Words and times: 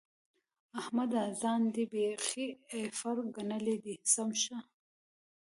احمده! 0.79 1.23
ځان 1.41 1.61
دې 1.73 1.83
بېخي 1.91 2.47
ايغر 2.73 3.17
ګڼلی 3.35 3.75
دی؛ 3.83 3.95
سم 4.13 4.29
شه. 4.41 4.57